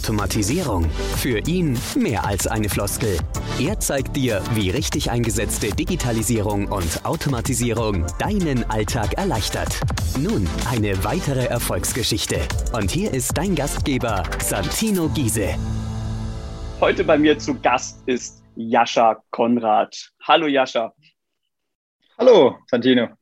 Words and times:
Automatisierung. 0.00 0.88
Für 1.18 1.40
ihn 1.46 1.78
mehr 1.94 2.24
als 2.24 2.46
eine 2.46 2.70
Floskel. 2.70 3.18
Er 3.60 3.78
zeigt 3.80 4.16
dir, 4.16 4.42
wie 4.54 4.70
richtig 4.70 5.10
eingesetzte 5.10 5.68
Digitalisierung 5.68 6.68
und 6.68 7.04
Automatisierung 7.04 8.06
deinen 8.18 8.68
Alltag 8.70 9.12
erleichtert. 9.18 9.78
Nun 10.18 10.48
eine 10.70 11.04
weitere 11.04 11.44
Erfolgsgeschichte. 11.44 12.38
Und 12.72 12.90
hier 12.90 13.12
ist 13.12 13.36
dein 13.36 13.54
Gastgeber, 13.54 14.22
Santino 14.38 15.10
Giese. 15.10 15.54
Heute 16.80 17.04
bei 17.04 17.18
mir 17.18 17.38
zu 17.38 17.60
Gast 17.60 18.02
ist 18.06 18.42
Jascha 18.56 19.22
Konrad. 19.30 19.94
Hallo 20.26 20.46
Jascha. 20.46 20.94
Hallo 22.16 22.56
Santino. 22.70 23.19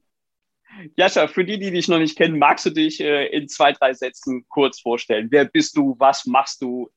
Jascha, 0.97 1.27
für 1.29 1.45
die, 1.45 1.59
die 1.59 1.71
dich 1.71 1.89
noch 1.89 1.99
nicht 1.99 2.17
kennen, 2.17 2.39
magst 2.39 2.67
du 2.67 2.71
dich 2.71 3.01
äh, 3.01 3.27
in 3.27 3.49
zwei, 3.49 3.73
drei 3.73 3.95
Sätzen 3.95 4.47
kurz 4.49 4.81
vorstellen? 4.81 5.29
Wer 5.31 5.45
bist 5.45 5.77
du? 5.77 5.97
Was 5.99 6.27
machst 6.27 6.63
du? 6.63 6.91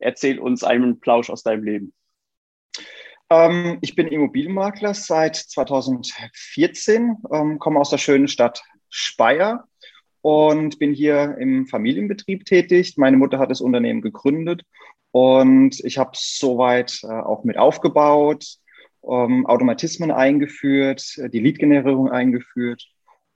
Erzähl 0.00 0.38
uns 0.38 0.64
einen 0.64 1.00
Plausch 1.00 1.28
aus 1.28 1.42
deinem 1.42 1.64
Leben. 1.64 1.92
Ähm, 3.30 3.78
ich 3.82 3.94
bin 3.94 4.06
Immobilienmakler 4.06 4.94
seit 4.94 5.36
2014, 5.36 7.16
ähm, 7.32 7.58
komme 7.58 7.80
aus 7.80 7.90
der 7.90 7.98
schönen 7.98 8.28
Stadt 8.28 8.62
Speyer 8.88 9.68
und 10.22 10.78
bin 10.78 10.94
hier 10.94 11.36
im 11.38 11.66
Familienbetrieb 11.66 12.44
tätig. 12.44 12.96
Meine 12.96 13.16
Mutter 13.16 13.38
hat 13.38 13.50
das 13.50 13.60
Unternehmen 13.60 14.00
gegründet 14.00 14.62
und 15.10 15.80
ich 15.84 15.98
habe 15.98 16.12
soweit 16.14 17.00
äh, 17.02 17.08
auch 17.08 17.44
mit 17.44 17.58
aufgebaut, 17.58 18.46
ähm, 19.02 19.44
Automatismen 19.46 20.10
eingeführt, 20.10 21.04
die 21.32 21.40
Lead-Generierung 21.40 22.10
eingeführt 22.10 22.88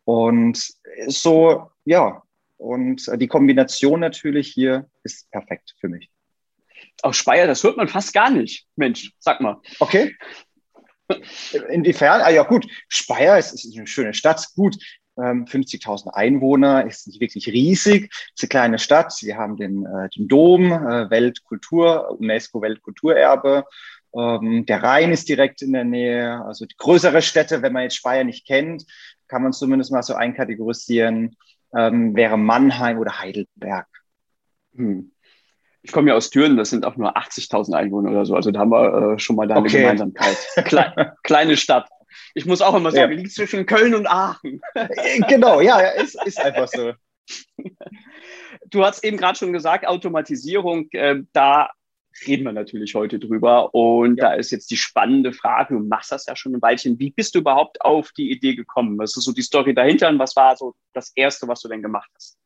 und 0.04 0.72
so, 1.06 1.70
ja, 1.84 2.22
und 2.56 3.10
die 3.20 3.26
Kombination 3.26 4.00
natürlich 4.00 4.48
hier 4.48 4.88
ist 5.02 5.30
perfekt 5.30 5.74
für 5.80 5.88
mich. 5.88 6.10
Auch 7.02 7.14
Speyer, 7.14 7.46
das 7.46 7.64
hört 7.64 7.76
man 7.76 7.88
fast 7.88 8.12
gar 8.12 8.30
nicht. 8.30 8.66
Mensch, 8.76 9.12
sag 9.18 9.40
mal. 9.40 9.60
Okay. 9.80 10.14
Inwiefern? 11.68 12.20
Ah 12.20 12.30
ja, 12.30 12.44
gut. 12.44 12.66
Speyer 12.88 13.38
ist, 13.38 13.52
ist 13.52 13.76
eine 13.76 13.86
schöne 13.86 14.14
Stadt. 14.14 14.46
Gut, 14.54 14.76
50.000 15.16 16.06
ähm, 16.06 16.10
Einwohner, 16.14 16.86
ist 16.86 17.06
nicht 17.06 17.20
wirklich 17.20 17.46
riesig, 17.48 18.10
ist 18.34 18.42
eine 18.42 18.48
kleine 18.48 18.78
Stadt. 18.78 19.14
Wir 19.22 19.36
haben 19.36 19.56
den, 19.56 19.84
äh, 19.84 20.08
den 20.10 20.28
Dom, 20.28 20.72
äh, 20.72 21.10
Weltkultur, 21.10 22.16
UNESCO-Weltkulturerbe. 22.18 23.64
Ähm, 24.14 24.66
der 24.66 24.82
Rhein 24.82 25.12
ist 25.12 25.28
direkt 25.28 25.62
in 25.62 25.72
der 25.72 25.84
Nähe. 25.84 26.44
Also 26.44 26.64
die 26.66 26.76
größere 26.76 27.22
Städte, 27.22 27.62
wenn 27.62 27.72
man 27.72 27.84
jetzt 27.84 27.96
Speyer 27.96 28.24
nicht 28.24 28.46
kennt, 28.46 28.84
kann 29.32 29.42
man 29.42 29.54
zumindest 29.54 29.90
mal 29.90 30.02
so 30.02 30.12
einkategorisieren, 30.12 31.36
ähm, 31.74 32.14
wäre 32.14 32.36
Mannheim 32.36 32.98
oder 32.98 33.18
Heidelberg. 33.18 33.86
Hm. 34.74 35.10
Ich 35.80 35.90
komme 35.90 36.10
ja 36.10 36.16
aus 36.16 36.28
Thüringen, 36.28 36.58
das 36.58 36.68
sind 36.68 36.84
auch 36.84 36.96
nur 36.96 37.16
80.000 37.16 37.72
Einwohner 37.72 38.10
oder 38.10 38.26
so. 38.26 38.36
Also 38.36 38.50
da 38.50 38.60
haben 38.60 38.70
wir 38.70 39.14
äh, 39.14 39.18
schon 39.18 39.36
mal 39.36 39.48
da 39.48 39.54
eine 39.54 39.64
okay. 39.64 39.80
Gemeinsamkeit. 39.80 40.36
Kle 40.66 41.16
kleine 41.22 41.56
Stadt. 41.56 41.88
Ich 42.34 42.44
muss 42.44 42.60
auch 42.60 42.74
immer 42.74 42.90
sagen, 42.90 43.12
ja. 43.12 43.18
liegt 43.18 43.32
zwischen 43.32 43.64
Köln 43.64 43.94
und 43.94 44.06
Aachen. 44.06 44.60
Äh, 44.74 45.20
genau, 45.28 45.62
ja, 45.62 45.78
ist, 45.78 46.22
ist 46.26 46.38
einfach 46.38 46.68
so. 46.68 46.92
Du 48.68 48.84
hast 48.84 49.02
eben 49.04 49.16
gerade 49.16 49.38
schon 49.38 49.52
gesagt, 49.52 49.86
Automatisierung, 49.86 50.88
äh, 50.92 51.22
da 51.32 51.70
reden 52.26 52.44
wir 52.44 52.52
natürlich 52.52 52.94
heute 52.94 53.18
drüber. 53.18 53.74
Und 53.74 54.18
ja. 54.18 54.30
da 54.30 54.34
ist 54.34 54.50
jetzt 54.50 54.70
die 54.70 54.76
spannende 54.76 55.32
Frage, 55.32 55.74
du 55.74 55.80
machst 55.80 56.12
das 56.12 56.26
ja 56.26 56.36
schon 56.36 56.54
ein 56.54 56.62
Weilchen. 56.62 56.98
Wie 56.98 57.10
bist 57.10 57.34
du 57.34 57.40
überhaupt 57.40 57.80
auf 57.80 58.12
die 58.12 58.30
Idee 58.30 58.54
gekommen? 58.54 58.98
Was 58.98 59.16
ist 59.16 59.24
so 59.24 59.32
die 59.32 59.42
Story 59.42 59.74
dahinter 59.74 60.08
und 60.08 60.18
was 60.18 60.36
war 60.36 60.56
so 60.56 60.74
das 60.92 61.12
Erste, 61.14 61.48
was 61.48 61.60
du 61.60 61.68
denn 61.68 61.82
gemacht 61.82 62.10
hast? 62.14 62.38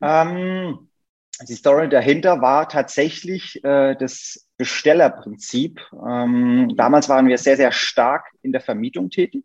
Ähm, 0.00 0.88
die 1.46 1.54
Story 1.54 1.88
dahinter 1.88 2.40
war 2.40 2.68
tatsächlich 2.68 3.62
äh, 3.64 3.94
das 3.94 4.48
Bestellerprinzip. 4.56 5.80
Ähm, 5.92 6.74
damals 6.76 7.08
waren 7.08 7.28
wir 7.28 7.38
sehr, 7.38 7.56
sehr 7.56 7.72
stark 7.72 8.26
in 8.42 8.52
der 8.52 8.60
Vermietung 8.60 9.10
tätig. 9.10 9.44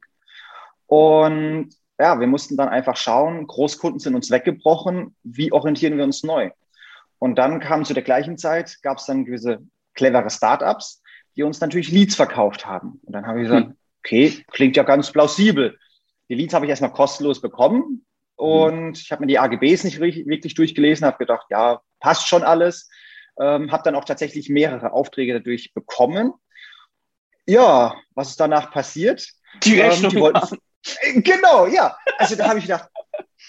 Und 0.88 1.70
ja, 2.00 2.20
wir 2.20 2.28
mussten 2.28 2.58
dann 2.58 2.70
einfach 2.70 2.98
schauen, 2.98 3.46
Großkunden 3.48 4.00
sind 4.00 4.16
uns 4.16 4.32
weggebrochen, 4.32 5.16
wie 5.24 5.52
orientieren 5.52 5.98
wir 5.98 6.04
uns 6.04 6.24
neu? 6.24 6.50
Und 7.24 7.36
dann 7.36 7.62
kam 7.62 7.86
zu 7.86 7.94
der 7.94 8.04
gleichen 8.04 8.38
Zeit, 8.38 8.80
gab 8.82 8.98
es 8.98 9.06
dann 9.06 9.24
gewisse 9.24 9.66
clevere 9.94 10.30
Startups, 10.30 11.02
die 11.38 11.44
uns 11.44 11.62
natürlich 11.62 11.90
Leads 11.90 12.16
verkauft 12.16 12.66
haben. 12.66 13.00
Und 13.06 13.14
dann 13.14 13.26
habe 13.26 13.40
ich 13.40 13.48
gesagt, 13.48 13.68
hm. 13.68 13.78
okay, 14.00 14.44
klingt 14.52 14.76
ja 14.76 14.84
ganz 14.84 15.10
plausibel. 15.10 15.80
Die 16.28 16.36
Leads 16.36 16.54
habe 16.54 16.66
ich 16.66 16.70
erstmal 16.70 16.92
kostenlos 16.92 17.40
bekommen 17.40 18.06
und 18.36 18.74
hm. 18.74 18.92
ich 18.92 19.10
habe 19.14 19.22
mir 19.22 19.28
die 19.28 19.40
AGBs 19.40 19.86
nicht 19.86 20.02
wirklich 20.02 20.54
durchgelesen, 20.54 21.08
habe 21.08 21.18
gedacht, 21.18 21.46
ja, 21.50 21.80
passt 22.02 22.28
schon 22.28 22.44
alles. 22.44 22.90
Ähm, 23.40 23.72
habe 23.72 23.84
dann 23.84 23.96
auch 23.96 24.04
tatsächlich 24.04 24.50
mehrere 24.50 24.92
Aufträge 24.92 25.32
dadurch 25.32 25.74
bekommen. 25.74 26.34
Ja, 27.48 27.96
was 28.16 28.32
ist 28.32 28.40
danach 28.42 28.70
passiert? 28.70 29.26
Die 29.64 29.80
Rechnung. 29.80 30.12
Ähm, 30.12 30.18
die 30.18 30.20
wollten, 30.20 30.58
genau, 31.24 31.68
ja. 31.68 31.96
Also 32.18 32.36
da 32.36 32.50
habe 32.50 32.60
ich 32.60 32.66
gedacht, 32.66 32.90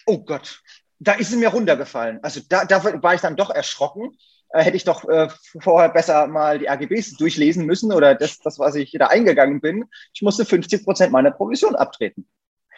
oh 0.06 0.24
Gott, 0.24 0.62
da 0.98 1.12
ist 1.12 1.30
es 1.30 1.36
mir 1.36 1.48
runtergefallen. 1.48 2.20
Also 2.22 2.40
da, 2.48 2.64
da 2.64 3.02
war 3.02 3.14
ich 3.14 3.20
dann 3.20 3.36
doch 3.36 3.50
erschrocken. 3.50 4.16
Äh, 4.50 4.62
hätte 4.62 4.76
ich 4.76 4.84
doch 4.84 5.08
äh, 5.08 5.28
vorher 5.60 5.88
besser 5.88 6.26
mal 6.26 6.58
die 6.58 6.68
AGBs 6.68 7.16
durchlesen 7.16 7.66
müssen 7.66 7.92
oder 7.92 8.14
das, 8.14 8.38
das, 8.38 8.58
was 8.58 8.74
ich 8.76 8.92
da 8.92 9.08
eingegangen 9.08 9.60
bin. 9.60 9.86
Ich 10.12 10.22
musste 10.22 10.44
50 10.44 10.84
Prozent 10.84 11.12
meiner 11.12 11.32
Provision 11.32 11.74
abtreten. 11.74 12.28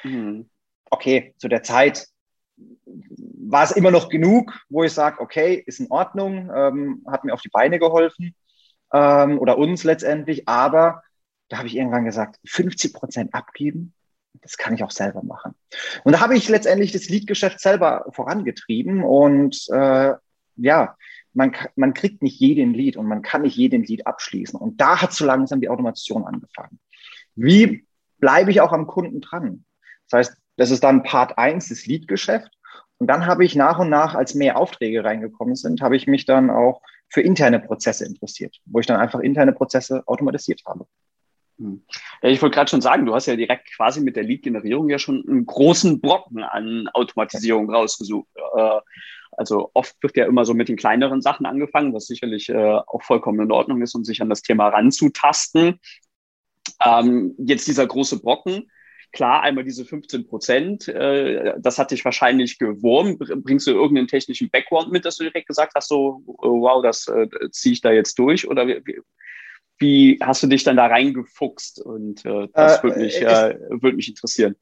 Mhm. 0.02 0.48
Okay, 0.90 1.34
zu 1.38 1.48
der 1.48 1.62
Zeit 1.62 2.06
war 2.56 3.64
es 3.64 3.72
immer 3.72 3.90
noch 3.90 4.08
genug, 4.08 4.52
wo 4.68 4.84
ich 4.84 4.92
sage, 4.92 5.20
okay, 5.20 5.62
ist 5.66 5.80
in 5.80 5.90
Ordnung, 5.90 6.50
ähm, 6.54 7.04
hat 7.06 7.24
mir 7.24 7.34
auf 7.34 7.42
die 7.42 7.50
Beine 7.50 7.78
geholfen 7.78 8.34
ähm, 8.92 9.38
oder 9.38 9.58
uns 9.58 9.84
letztendlich, 9.84 10.48
aber 10.48 11.02
da 11.48 11.58
habe 11.58 11.68
ich 11.68 11.76
irgendwann 11.76 12.04
gesagt, 12.04 12.40
50 12.46 12.94
Prozent 12.94 13.34
abgeben, 13.34 13.92
das 14.42 14.56
kann 14.56 14.74
ich 14.74 14.82
auch 14.82 14.90
selber 14.90 15.22
machen. 15.22 15.54
Und 16.04 16.12
da 16.12 16.20
habe 16.20 16.36
ich 16.36 16.48
letztendlich 16.48 16.92
das 16.92 17.08
Leadgeschäft 17.08 17.60
selber 17.60 18.06
vorangetrieben 18.10 19.02
und 19.02 19.66
äh, 19.72 20.14
ja, 20.56 20.96
man, 21.32 21.54
man 21.76 21.94
kriegt 21.94 22.22
nicht 22.22 22.40
jeden 22.40 22.72
Lead 22.72 22.96
und 22.96 23.06
man 23.06 23.22
kann 23.22 23.42
nicht 23.42 23.56
jeden 23.56 23.84
Lead 23.84 24.06
abschließen. 24.06 24.58
Und 24.58 24.80
da 24.80 25.02
hat 25.02 25.12
so 25.12 25.26
langsam 25.26 25.60
die 25.60 25.68
Automation 25.68 26.24
angefangen. 26.24 26.80
Wie 27.34 27.86
bleibe 28.18 28.50
ich 28.50 28.62
auch 28.62 28.72
am 28.72 28.86
Kunden 28.86 29.20
dran? 29.20 29.64
Das 30.08 30.18
heißt, 30.18 30.38
das 30.56 30.70
ist 30.70 30.82
dann 30.82 31.02
Part 31.02 31.36
eins 31.36 31.68
das 31.68 31.86
Leadgeschäft. 31.86 32.50
Und 32.98 33.08
dann 33.08 33.26
habe 33.26 33.44
ich 33.44 33.54
nach 33.54 33.78
und 33.78 33.90
nach, 33.90 34.14
als 34.14 34.34
mehr 34.34 34.56
Aufträge 34.58 35.04
reingekommen 35.04 35.54
sind, 35.54 35.82
habe 35.82 35.96
ich 35.96 36.06
mich 36.06 36.24
dann 36.24 36.48
auch 36.48 36.80
für 37.08 37.20
interne 37.20 37.60
Prozesse 37.60 38.06
interessiert, 38.06 38.56
wo 38.64 38.80
ich 38.80 38.86
dann 38.86 38.98
einfach 38.98 39.20
interne 39.20 39.52
Prozesse 39.52 40.02
automatisiert 40.06 40.62
habe. 40.66 40.86
Hm. 41.58 41.82
Ja, 42.22 42.28
ich 42.28 42.42
wollte 42.42 42.54
gerade 42.54 42.70
schon 42.70 42.80
sagen, 42.80 43.06
du 43.06 43.14
hast 43.14 43.26
ja 43.26 43.36
direkt 43.36 43.74
quasi 43.74 44.00
mit 44.00 44.16
der 44.16 44.24
Lead-Generierung 44.24 44.88
ja 44.88 44.98
schon 44.98 45.24
einen 45.26 45.46
großen 45.46 46.00
Brocken 46.00 46.42
an 46.42 46.88
Automatisierung 46.92 47.70
rausgesucht. 47.70 48.28
Äh, 48.56 48.80
also 49.32 49.70
oft 49.74 49.94
wird 50.02 50.16
ja 50.16 50.26
immer 50.26 50.44
so 50.44 50.54
mit 50.54 50.68
den 50.68 50.76
kleineren 50.76 51.20
Sachen 51.20 51.46
angefangen, 51.46 51.92
was 51.92 52.06
sicherlich 52.06 52.48
äh, 52.48 52.78
auch 52.86 53.02
vollkommen 53.02 53.40
in 53.40 53.52
Ordnung 53.52 53.82
ist, 53.82 53.94
um 53.94 54.04
sich 54.04 54.22
an 54.22 54.28
das 54.28 54.42
Thema 54.42 54.68
ranzutasten. 54.68 55.80
Ähm, 56.84 57.34
jetzt 57.38 57.66
dieser 57.68 57.86
große 57.86 58.20
Brocken, 58.20 58.70
klar, 59.12 59.42
einmal 59.42 59.64
diese 59.64 59.84
15 59.84 60.26
Prozent, 60.26 60.88
äh, 60.88 61.54
das 61.58 61.78
hat 61.78 61.90
dich 61.90 62.04
wahrscheinlich 62.04 62.58
gewurmt. 62.58 63.18
Bringst 63.18 63.66
du 63.66 63.72
irgendeinen 63.72 64.08
technischen 64.08 64.50
Background 64.50 64.90
mit, 64.90 65.04
dass 65.04 65.16
du 65.16 65.24
direkt 65.24 65.48
gesagt 65.48 65.72
hast, 65.74 65.88
so, 65.88 66.22
oh, 66.26 66.60
wow, 66.60 66.82
das 66.82 67.06
äh, 67.08 67.28
ziehe 67.50 67.74
ich 67.74 67.80
da 67.80 67.92
jetzt 67.92 68.18
durch? 68.18 68.48
Oder 68.48 68.66
wie, 68.66 69.00
wie 69.78 70.18
hast 70.22 70.42
du 70.42 70.46
dich 70.46 70.64
dann 70.64 70.76
da 70.76 70.86
reingefuchst? 70.86 71.80
Und 71.80 72.24
äh, 72.24 72.48
das 72.52 72.78
äh, 72.78 72.82
würde 72.82 72.98
mich, 72.98 73.20
äh, 73.20 73.58
würd 73.70 73.96
mich 73.96 74.08
interessieren. 74.08 74.56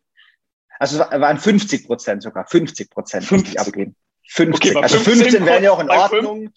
Also 0.79 1.03
es 1.03 1.21
waren 1.21 1.39
50 1.39 1.87
Prozent 1.87 2.23
sogar, 2.23 2.47
50 2.47 2.91
Prozent 2.91 3.31
muss 3.31 3.43
ich 3.43 3.61
abgeben. 3.61 3.95
50. 4.29 4.71
Okay, 4.71 4.83
also 4.83 4.99
15 4.99 5.45
wären 5.47 5.63
ja 5.63 5.71
auch 5.71 5.81
in 5.81 5.91
Ordnung. 5.91 6.51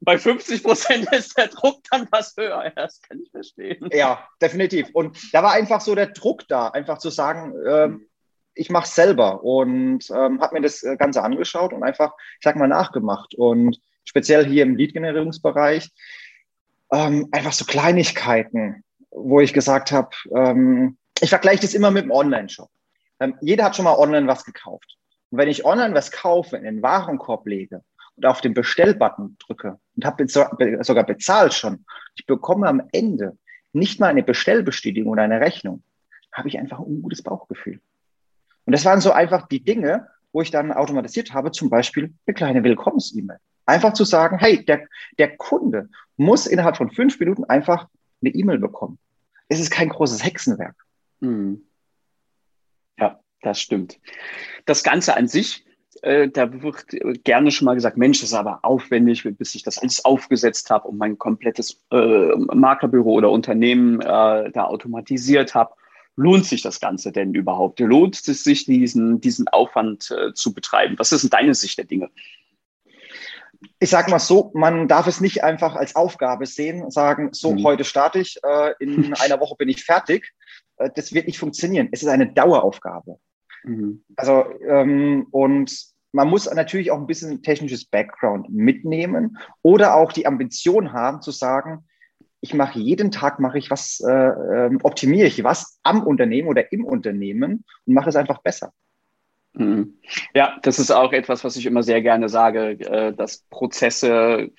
Bei 0.00 0.16
50 0.16 0.62
Prozent 0.62 1.08
ist 1.12 1.36
der 1.36 1.48
Druck 1.48 1.82
dann 1.90 2.08
was 2.10 2.34
höher. 2.36 2.72
Das 2.74 3.00
kann 3.02 3.20
ich 3.20 3.30
verstehen. 3.30 3.88
Ja, 3.92 4.26
definitiv. 4.40 4.88
Und 4.92 5.18
da 5.34 5.42
war 5.42 5.52
einfach 5.52 5.80
so 5.80 5.94
der 5.94 6.06
Druck 6.08 6.46
da, 6.48 6.68
einfach 6.68 6.98
zu 6.98 7.10
sagen, 7.10 7.52
ähm, 7.66 8.06
ich 8.54 8.70
mache 8.70 8.86
es 8.86 8.94
selber 8.94 9.44
und 9.44 10.08
ähm, 10.10 10.40
habe 10.40 10.54
mir 10.54 10.62
das 10.62 10.84
Ganze 10.98 11.22
angeschaut 11.22 11.72
und 11.72 11.82
einfach, 11.84 12.12
ich 12.38 12.44
sag 12.44 12.56
mal, 12.56 12.66
nachgemacht. 12.66 13.34
Und 13.34 13.78
speziell 14.04 14.46
hier 14.46 14.64
im 14.64 14.76
Lead-Generierungsbereich 14.76 15.90
ähm, 16.92 17.28
einfach 17.32 17.52
so 17.52 17.64
Kleinigkeiten, 17.64 18.84
wo 19.10 19.40
ich 19.40 19.52
gesagt 19.52 19.92
habe, 19.92 20.10
ähm, 20.34 20.98
ich 21.20 21.30
vergleiche 21.30 21.62
das 21.62 21.74
immer 21.74 21.90
mit 21.90 22.04
dem 22.04 22.10
Online-Shop. 22.10 22.70
Ähm, 23.20 23.34
jeder 23.40 23.64
hat 23.64 23.76
schon 23.76 23.84
mal 23.84 23.96
online 23.96 24.26
was 24.26 24.44
gekauft. 24.44 24.96
Und 25.30 25.38
wenn 25.38 25.48
ich 25.48 25.64
online 25.64 25.94
was 25.94 26.10
kaufe, 26.10 26.56
in 26.56 26.64
den 26.64 26.82
Warenkorb 26.82 27.46
lege 27.46 27.82
und 28.16 28.26
auf 28.26 28.40
den 28.40 28.54
Bestellbutton 28.54 29.36
drücke 29.38 29.78
und 29.96 30.04
habe 30.04 30.26
sogar 30.28 31.04
bezahlt 31.04 31.54
schon, 31.54 31.84
ich 32.16 32.26
bekomme 32.26 32.66
am 32.68 32.82
Ende 32.92 33.36
nicht 33.72 34.00
mal 34.00 34.08
eine 34.08 34.22
Bestellbestätigung 34.22 35.12
oder 35.12 35.22
eine 35.22 35.40
Rechnung, 35.40 35.82
habe 36.32 36.48
ich 36.48 36.58
einfach 36.58 36.78
ein 36.78 36.86
ungutes 36.86 37.22
Bauchgefühl. 37.22 37.80
Und 38.64 38.72
das 38.72 38.84
waren 38.84 39.00
so 39.00 39.12
einfach 39.12 39.48
die 39.48 39.62
Dinge, 39.64 40.08
wo 40.32 40.42
ich 40.42 40.50
dann 40.50 40.72
automatisiert 40.72 41.32
habe, 41.32 41.50
zum 41.52 41.70
Beispiel 41.70 42.14
eine 42.26 42.34
kleine 42.34 42.62
Willkommens-E-Mail. 42.62 43.38
Einfach 43.68 43.92
zu 43.92 44.04
sagen, 44.04 44.38
hey, 44.38 44.64
der, 44.64 44.88
der 45.18 45.36
Kunde 45.36 45.90
muss 46.16 46.46
innerhalb 46.46 46.78
von 46.78 46.90
fünf 46.90 47.20
Minuten 47.20 47.44
einfach 47.44 47.86
eine 48.22 48.30
E-Mail 48.30 48.58
bekommen. 48.58 48.98
Es 49.48 49.60
ist 49.60 49.70
kein 49.70 49.90
großes 49.90 50.24
Hexenwerk. 50.24 50.74
Mhm. 51.20 51.60
Ja, 52.98 53.20
das 53.42 53.60
stimmt. 53.60 54.00
Das 54.64 54.82
Ganze 54.82 55.18
an 55.18 55.28
sich, 55.28 55.66
äh, 56.00 56.30
da 56.30 56.62
wird 56.62 56.86
gerne 57.24 57.50
schon 57.50 57.66
mal 57.66 57.74
gesagt, 57.74 57.98
Mensch, 57.98 58.20
das 58.20 58.30
ist 58.30 58.34
aber 58.34 58.60
aufwendig, 58.62 59.28
bis 59.36 59.54
ich 59.54 59.64
das 59.64 59.76
alles 59.76 60.02
aufgesetzt 60.02 60.70
habe 60.70 60.88
und 60.88 60.96
mein 60.96 61.18
komplettes 61.18 61.78
äh, 61.90 62.34
Maklerbüro 62.36 63.12
oder 63.12 63.30
Unternehmen 63.30 64.00
äh, 64.00 64.50
da 64.50 64.64
automatisiert 64.64 65.54
habe. 65.54 65.74
Lohnt 66.16 66.46
sich 66.46 66.62
das 66.62 66.80
Ganze 66.80 67.12
denn 67.12 67.34
überhaupt? 67.34 67.80
Lohnt 67.80 68.16
es 68.26 68.44
sich, 68.44 68.64
diesen, 68.64 69.20
diesen 69.20 69.46
Aufwand 69.48 70.10
äh, 70.10 70.32
zu 70.32 70.54
betreiben? 70.54 70.98
Was 70.98 71.12
ist 71.12 71.20
denn 71.22 71.30
deine 71.30 71.54
Sicht 71.54 71.76
der 71.76 71.84
Dinge? 71.84 72.08
Ich 73.80 73.90
sage 73.90 74.10
mal 74.10 74.18
so, 74.18 74.50
man 74.54 74.88
darf 74.88 75.06
es 75.06 75.20
nicht 75.20 75.42
einfach 75.42 75.74
als 75.74 75.96
Aufgabe 75.96 76.46
sehen, 76.46 76.90
sagen, 76.90 77.30
so, 77.32 77.52
mhm. 77.52 77.64
heute 77.64 77.84
starte 77.84 78.20
ich, 78.20 78.38
äh, 78.44 78.74
in 78.78 79.14
einer 79.20 79.40
Woche 79.40 79.56
bin 79.56 79.68
ich 79.68 79.84
fertig. 79.84 80.32
Äh, 80.76 80.90
das 80.94 81.12
wird 81.12 81.26
nicht 81.26 81.38
funktionieren. 81.38 81.88
Es 81.92 82.02
ist 82.02 82.08
eine 82.08 82.32
Daueraufgabe. 82.32 83.18
Mhm. 83.64 84.04
Also, 84.16 84.44
ähm, 84.66 85.26
und 85.30 85.72
man 86.12 86.28
muss 86.28 86.52
natürlich 86.52 86.90
auch 86.90 86.98
ein 86.98 87.06
bisschen 87.06 87.42
technisches 87.42 87.84
Background 87.84 88.48
mitnehmen 88.48 89.38
oder 89.62 89.94
auch 89.94 90.12
die 90.12 90.26
Ambition 90.26 90.92
haben 90.92 91.20
zu 91.20 91.30
sagen, 91.30 91.84
ich 92.40 92.54
mache 92.54 92.78
jeden 92.78 93.10
Tag 93.10 93.40
mache 93.40 93.58
ich 93.58 93.70
was, 93.70 94.00
äh, 94.00 94.12
ähm, 94.12 94.78
optimiere 94.82 95.26
ich 95.26 95.42
was 95.42 95.80
am 95.82 96.06
Unternehmen 96.06 96.48
oder 96.48 96.72
im 96.72 96.84
Unternehmen 96.84 97.64
und 97.84 97.94
mache 97.94 98.08
es 98.08 98.16
einfach 98.16 98.38
besser. 98.42 98.72
Mhm. 99.54 99.94
Ja, 100.34 100.58
das 100.62 100.78
ist 100.78 100.90
auch 100.90 101.12
etwas, 101.12 101.44
was 101.44 101.56
ich 101.56 101.66
immer 101.66 101.82
sehr 101.82 102.02
gerne 102.02 102.28
sage, 102.28 102.78
äh, 102.80 103.12
dass 103.12 103.38
Prozesse 103.50 104.50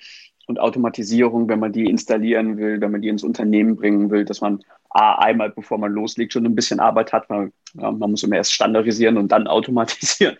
und 0.46 0.58
Automatisierung, 0.58 1.48
wenn 1.48 1.60
man 1.60 1.72
die 1.72 1.84
installieren 1.84 2.56
will, 2.58 2.80
wenn 2.80 2.90
man 2.90 3.00
die 3.00 3.08
ins 3.08 3.22
Unternehmen 3.22 3.76
bringen 3.76 4.10
will, 4.10 4.24
dass 4.24 4.40
man 4.40 4.62
A, 4.90 5.14
einmal 5.14 5.50
bevor 5.50 5.78
man 5.78 5.92
loslegt, 5.92 6.32
schon 6.32 6.44
ein 6.44 6.56
bisschen 6.56 6.80
Arbeit 6.80 7.12
hat, 7.12 7.30
weil 7.30 7.52
man 7.74 8.10
muss 8.10 8.24
immer 8.24 8.36
erst 8.36 8.52
standardisieren 8.52 9.16
und 9.16 9.30
dann 9.30 9.46
automatisieren. 9.46 10.36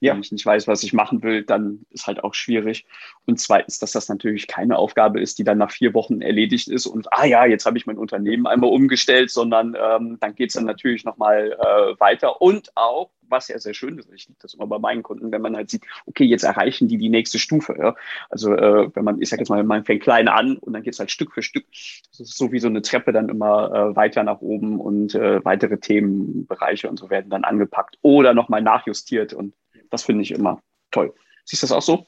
Ja. 0.00 0.14
Wenn 0.14 0.20
ich 0.20 0.32
nicht 0.32 0.46
weiß, 0.46 0.66
was 0.66 0.82
ich 0.82 0.92
machen 0.92 1.22
will, 1.22 1.44
dann 1.44 1.84
ist 1.90 2.06
halt 2.06 2.22
auch 2.24 2.34
schwierig. 2.34 2.86
Und 3.26 3.40
zweitens, 3.40 3.78
dass 3.78 3.92
das 3.92 4.08
natürlich 4.08 4.46
keine 4.46 4.76
Aufgabe 4.76 5.20
ist, 5.20 5.38
die 5.38 5.44
dann 5.44 5.58
nach 5.58 5.70
vier 5.70 5.94
Wochen 5.94 6.20
erledigt 6.20 6.68
ist 6.68 6.86
und, 6.86 7.12
ah 7.12 7.26
ja, 7.26 7.46
jetzt 7.46 7.66
habe 7.66 7.78
ich 7.78 7.86
mein 7.86 7.98
Unternehmen 7.98 8.46
einmal 8.46 8.70
umgestellt, 8.70 9.30
sondern 9.30 9.76
ähm, 9.80 10.18
dann 10.20 10.34
geht 10.34 10.50
es 10.50 10.54
dann 10.54 10.64
natürlich 10.64 11.04
nochmal 11.04 11.52
äh, 11.52 12.00
weiter. 12.00 12.40
Und 12.40 12.76
auch, 12.76 13.10
was 13.30 13.48
ja 13.48 13.58
sehr 13.58 13.74
schön 13.74 13.98
ist, 13.98 14.10
ich 14.12 14.28
liebe 14.28 14.38
das 14.40 14.54
immer 14.54 14.66
bei 14.66 14.78
meinen 14.78 15.02
Kunden, 15.02 15.30
wenn 15.32 15.42
man 15.42 15.56
halt 15.56 15.70
sieht, 15.70 15.84
okay, 16.06 16.24
jetzt 16.24 16.44
erreichen 16.44 16.88
die 16.88 16.96
die 16.96 17.08
nächste 17.08 17.38
Stufe. 17.38 17.76
Ja? 17.78 17.94
Also 18.30 18.54
äh, 18.54 18.90
wenn 18.94 19.04
man, 19.04 19.20
ich 19.20 19.28
sage 19.28 19.42
jetzt 19.42 19.50
mal, 19.50 19.62
man 19.64 19.84
fängt 19.84 20.02
klein 20.02 20.28
an 20.28 20.56
und 20.56 20.72
dann 20.72 20.82
geht 20.82 20.94
es 20.94 20.98
halt 20.98 21.10
Stück 21.10 21.32
für 21.32 21.42
Stück. 21.42 21.66
So 22.10 22.52
wie 22.52 22.58
so 22.58 22.68
eine 22.68 22.82
Treppe 22.82 23.12
dann 23.12 23.28
immer 23.28 23.72
äh, 23.72 23.96
weiter 23.96 24.22
nach 24.22 24.40
oben 24.40 24.80
und 24.80 25.14
äh, 25.14 25.44
weitere 25.44 25.78
Themenbereiche 25.78 26.88
und 26.88 26.98
so 26.98 27.10
werden 27.10 27.30
dann 27.30 27.44
angepackt 27.44 27.98
oder 28.02 28.34
nochmal 28.34 28.62
nachjustiert 28.62 29.32
und 29.32 29.54
das 29.90 30.02
finde 30.02 30.22
ich 30.22 30.30
immer 30.30 30.60
toll. 30.90 31.14
Siehst 31.44 31.62
du 31.62 31.66
das 31.66 31.72
auch 31.72 31.82
so? 31.82 32.06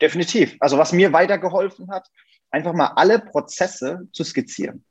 Definitiv. 0.00 0.56
Also 0.60 0.78
was 0.78 0.92
mir 0.92 1.12
weitergeholfen 1.12 1.90
hat, 1.90 2.08
einfach 2.50 2.72
mal 2.72 2.92
alle 2.96 3.18
Prozesse 3.18 4.08
zu 4.12 4.24
skizzieren. 4.24 4.84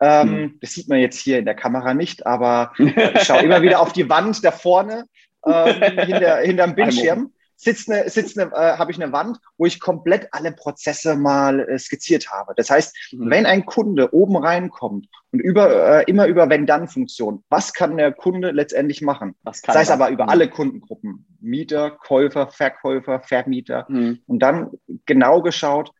Ähm, 0.00 0.28
hm. 0.28 0.58
Das 0.60 0.72
sieht 0.72 0.88
man 0.88 0.98
jetzt 0.98 1.18
hier 1.18 1.38
in 1.38 1.44
der 1.44 1.54
Kamera 1.54 1.94
nicht, 1.94 2.26
aber 2.26 2.72
ich 2.78 3.22
schaue 3.22 3.42
immer 3.44 3.62
wieder 3.62 3.80
auf 3.80 3.92
die 3.92 4.08
Wand 4.08 4.44
da 4.44 4.52
vorne 4.52 5.06
ähm, 5.44 5.82
hinter, 6.04 6.38
hinterm 6.38 6.74
Bildschirm. 6.74 7.32
Sitzt 7.60 7.90
eine, 7.90 8.08
sitzt 8.08 8.38
eine, 8.38 8.52
äh, 8.52 8.78
habe 8.78 8.92
ich 8.92 9.02
eine 9.02 9.12
Wand, 9.12 9.38
wo 9.56 9.66
ich 9.66 9.80
komplett 9.80 10.28
alle 10.30 10.52
Prozesse 10.52 11.16
mal 11.16 11.58
äh, 11.68 11.76
skizziert 11.76 12.30
habe. 12.30 12.54
Das 12.56 12.70
heißt, 12.70 12.94
mhm. 13.12 13.30
wenn 13.30 13.46
ein 13.46 13.66
Kunde 13.66 14.14
oben 14.14 14.36
reinkommt 14.36 15.08
und 15.32 15.40
über, 15.40 15.98
äh, 15.98 16.04
immer 16.04 16.26
über 16.26 16.48
Wenn-Dann-Funktion, 16.48 17.42
was 17.48 17.74
kann 17.74 17.96
der 17.96 18.12
Kunde 18.12 18.52
letztendlich 18.52 19.02
machen? 19.02 19.34
Das 19.44 19.62
heißt 19.66 19.90
aber 19.90 20.10
über 20.10 20.24
mhm. 20.24 20.30
alle 20.30 20.48
Kundengruppen. 20.48 21.26
Mieter, 21.40 21.90
Käufer, 21.90 22.48
Verkäufer, 22.48 23.20
Vermieter. 23.20 23.86
Mhm. 23.88 24.20
Und 24.26 24.40
dann 24.40 24.70
genau 25.06 25.42
geschaut, 25.42 25.92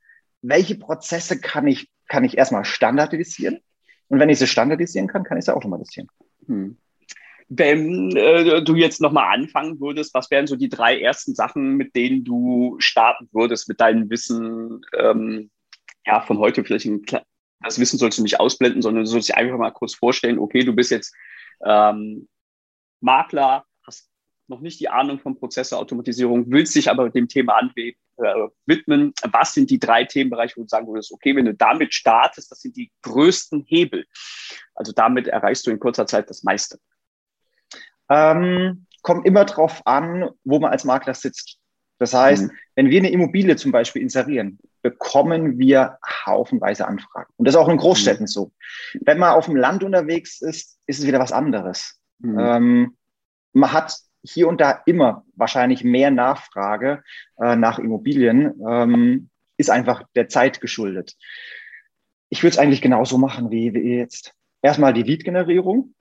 welche 0.43 0.77
Prozesse 0.77 1.41
kann 1.41 1.67
ich, 1.67 1.91
kann 2.09 2.25
ich 2.25 2.39
erstmal 2.39 2.65
standardisieren? 2.65 3.61
Und 4.09 4.21
wenn 4.21 4.29
ich 4.29 4.39
sie 4.39 4.47
standardisieren 4.47 5.09
kann, 5.09 5.25
kann 5.25 5.39
ich 5.39 5.45
sie 5.45 5.55
automatisieren. 5.55 6.09
Hm. 6.47 6.77
Wenn 7.51 8.15
äh, 8.17 8.63
du 8.63 8.75
jetzt 8.75 9.01
nochmal 9.01 9.35
anfangen 9.35 9.81
würdest, 9.81 10.13
was 10.15 10.31
wären 10.31 10.47
so 10.47 10.57
die 10.57 10.69
drei 10.69 11.01
ersten 11.01 11.35
Sachen, 11.35 11.77
mit 11.77 11.95
denen 11.97 12.25
du 12.25 12.77
starten 12.79 13.29
würdest, 13.33 13.69
mit 13.69 13.81
deinem 13.81 14.11
Wissen 14.11 14.83
ähm, 14.97 15.51
ja, 16.07 16.21
von 16.21 16.39
heute? 16.39 16.65
Vielleicht 16.65 16.87
ein, 16.87 17.05
das 17.63 17.79
Wissen 17.79 17.99
sollst 17.99 18.19
du 18.19 18.23
nicht 18.23 18.41
ausblenden, 18.41 18.83
sondern 18.83 19.05
du 19.05 19.11
sollst 19.11 19.31
dir 19.31 19.37
einfach 19.37 19.59
mal 19.59 19.71
kurz 19.71 19.95
vorstellen, 19.95 20.39
okay, 20.39 20.63
du 20.63 20.75
bist 20.75 20.91
jetzt 20.91 21.15
ähm, 21.65 22.29
Makler, 23.01 23.65
noch 24.49 24.61
nicht 24.61 24.81
die 24.81 24.89
Ahnung 24.89 25.19
von 25.19 25.37
Prozesseautomatisierung, 25.37 26.51
willst 26.51 26.75
dich 26.75 26.91
aber 26.91 27.11
dem 27.11 27.29
Thema 27.29 27.57
anwenden 27.57 27.99
äh, 28.17 28.49
widmen. 28.67 29.13
Was 29.31 29.55
sind 29.55 29.71
die 29.71 29.79
drei 29.79 30.05
Themenbereiche, 30.05 30.57
wo 30.57 30.63
du 30.63 30.69
sagen 30.69 30.87
würdest, 30.89 31.13
okay, 31.13 31.37
wenn 31.37 31.45
du 31.45 31.55
damit 31.55 31.95
startest, 31.95 32.51
das 32.51 32.61
sind 32.61 32.77
die 32.77 32.91
größten 33.03 33.65
Hebel. 33.67 34.07
Also 34.75 34.93
damit 34.93 35.29
erreichst 35.29 35.67
du 35.67 35.71
in 35.71 35.79
kurzer 35.79 36.07
Zeit 36.07 36.29
das 36.31 36.43
meiste. 36.43 36.79
Ähm, 38.11 38.87
kommt 39.03 39.27
immer 39.27 39.45
drauf 39.45 39.87
an, 39.87 40.31
wo 40.45 40.59
man 40.59 40.73
als 40.73 40.85
Makler 40.85 41.15
sitzt. 41.15 41.59
Das 41.99 42.15
heißt, 42.15 42.45
mhm. 42.45 42.53
wenn 42.77 42.91
wir 42.91 43.01
eine 43.01 43.11
Immobilie 43.11 43.57
zum 43.57 43.73
Beispiel 43.73 44.03
inserieren, 44.03 44.59
bekommen 44.83 45.59
wir 45.59 45.99
haufenweise 46.27 46.87
Anfragen. 46.87 47.33
Und 47.37 47.47
das 47.47 47.55
ist 47.55 47.61
auch 47.61 47.69
in 47.69 47.77
Großstädten 47.77 48.25
mhm. 48.25 48.29
so. 48.29 48.53
Wenn 49.01 49.19
man 49.19 49.35
auf 49.35 49.47
dem 49.47 49.57
Land 49.57 49.83
unterwegs 49.83 50.41
ist, 50.41 50.79
ist 50.87 51.01
es 51.01 51.07
wieder 51.07 51.19
was 51.19 51.33
anderes. 51.33 52.01
Mhm. 52.21 52.39
Ähm, 52.39 52.97
man 53.53 53.73
hat 53.73 53.97
hier 54.23 54.49
und 54.49 54.61
da 54.61 54.83
immer 54.87 55.25
wahrscheinlich 55.35 55.85
mehr 55.85 56.11
Nachfrage 56.11 57.03
äh, 57.41 57.57
nach 57.57 57.79
Immobilien, 57.79 58.55
ähm, 58.69 59.31
ist 59.57 59.71
einfach 59.71 60.05
der 60.15 60.29
Zeit 60.29 60.61
geschuldet. 60.61 61.17
Ich 62.31 62.43
würde 62.43 62.55
es 62.55 62.59
eigentlich 62.59 62.83
genauso 62.83 63.19
machen 63.19 63.51
wie, 63.51 63.75
wie 63.75 63.97
jetzt. 63.97 64.35
Erstmal 64.63 64.93
die 64.93 65.03
Lead-Generierung, 65.03 65.95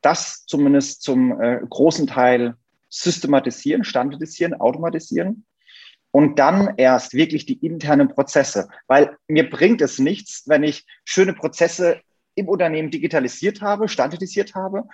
das 0.00 0.44
zumindest 0.46 1.02
zum 1.02 1.40
äh, 1.40 1.60
großen 1.68 2.06
Teil 2.06 2.56
systematisieren, 2.88 3.84
standardisieren, 3.84 4.54
automatisieren 4.54 5.44
und 6.12 6.38
dann 6.38 6.74
erst 6.76 7.14
wirklich 7.14 7.46
die 7.46 7.64
internen 7.64 8.08
Prozesse. 8.08 8.68
Weil 8.86 9.16
mir 9.28 9.50
bringt 9.50 9.82
es 9.82 9.98
nichts, 9.98 10.44
wenn 10.46 10.62
ich 10.62 10.86
schöne 11.04 11.34
Prozesse 11.34 12.00
im 12.34 12.48
Unternehmen 12.48 12.90
digitalisiert 12.90 13.60
habe, 13.60 13.88
standardisiert 13.88 14.54
habe, 14.54 14.84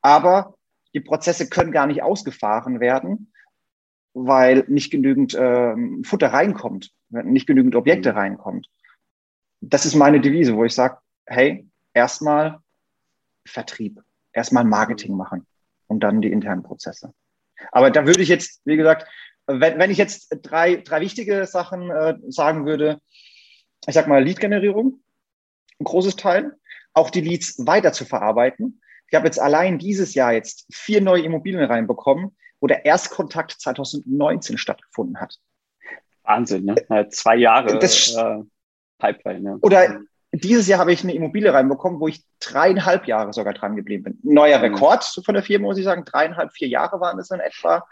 aber 0.00 0.54
die 0.94 1.00
Prozesse 1.00 1.48
können 1.48 1.72
gar 1.72 1.86
nicht 1.86 2.02
ausgefahren 2.02 2.80
werden, 2.80 3.32
weil 4.12 4.64
nicht 4.68 4.90
genügend 4.90 5.36
ähm, 5.38 6.02
Futter 6.04 6.32
reinkommt, 6.32 6.92
nicht 7.10 7.46
genügend 7.46 7.76
Objekte 7.76 8.12
mhm. 8.12 8.18
reinkommt. 8.18 8.68
Das 9.60 9.86
ist 9.86 9.94
meine 9.94 10.20
Devise, 10.20 10.56
wo 10.56 10.64
ich 10.64 10.74
sage, 10.74 10.98
hey, 11.26 11.68
erstmal 11.94 12.58
Vertrieb, 13.46 14.00
erstmal 14.32 14.64
Marketing 14.64 15.16
machen 15.16 15.46
und 15.86 16.00
dann 16.00 16.20
die 16.20 16.32
internen 16.32 16.62
Prozesse. 16.62 17.14
Aber 17.72 17.90
da 17.90 18.06
würde 18.06 18.22
ich 18.22 18.28
jetzt, 18.28 18.62
wie 18.64 18.76
gesagt, 18.76 19.06
wenn, 19.46 19.78
wenn 19.78 19.90
ich 19.90 19.98
jetzt 19.98 20.36
drei, 20.42 20.76
drei 20.76 21.00
wichtige 21.00 21.46
Sachen 21.46 21.90
äh, 21.90 22.16
sagen 22.28 22.66
würde, 22.66 23.00
ich 23.86 23.94
sag 23.94 24.08
mal 24.08 24.22
Lead-Generierung, 24.22 25.02
ein 25.78 25.84
großes 25.84 26.16
Teil, 26.16 26.52
auch 26.92 27.10
die 27.10 27.20
Leads 27.20 27.66
weiter 27.66 27.92
zu 27.92 28.04
verarbeiten, 28.04 28.80
ich 29.10 29.16
habe 29.16 29.26
jetzt 29.26 29.40
allein 29.40 29.78
dieses 29.78 30.14
Jahr 30.14 30.32
jetzt 30.32 30.66
vier 30.72 31.00
neue 31.00 31.22
Immobilien 31.22 31.64
reinbekommen, 31.64 32.36
wo 32.60 32.68
der 32.68 32.84
Erstkontakt 32.84 33.60
2019 33.60 34.56
stattgefunden 34.56 35.20
hat. 35.20 35.36
Wahnsinn, 36.22 36.66
ne? 36.66 37.08
Zwei 37.10 37.36
Jahre 37.36 37.78
das, 37.78 38.14
äh, 38.14 38.38
Pipeline. 38.98 39.50
Ja. 39.50 39.56
Oder 39.62 40.00
dieses 40.32 40.68
Jahr 40.68 40.78
habe 40.78 40.92
ich 40.92 41.02
eine 41.02 41.14
Immobilie 41.14 41.52
reinbekommen, 41.52 41.98
wo 41.98 42.06
ich 42.06 42.22
dreieinhalb 42.38 43.08
Jahre 43.08 43.32
sogar 43.32 43.52
dran 43.52 43.74
geblieben 43.74 44.04
bin. 44.04 44.18
Neuer 44.22 44.58
mhm. 44.58 44.64
Rekord 44.64 45.04
von 45.24 45.34
der 45.34 45.42
Firma, 45.42 45.66
muss 45.66 45.78
ich 45.78 45.84
sagen. 45.84 46.04
Dreieinhalb, 46.04 46.52
vier 46.52 46.68
Jahre 46.68 47.00
waren 47.00 47.16
das 47.16 47.32
in 47.32 47.40
etwa. 47.40 47.84